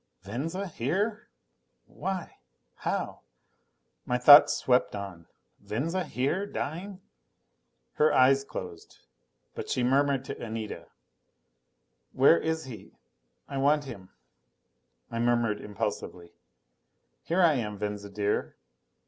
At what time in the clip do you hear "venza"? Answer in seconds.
0.23-0.65, 5.59-6.05, 17.77-18.09